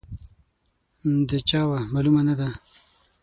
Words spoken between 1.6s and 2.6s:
وه، معلومه نه ده.